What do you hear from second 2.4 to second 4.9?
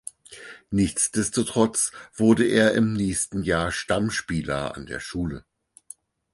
er im nächsten Jahr Stammspieler an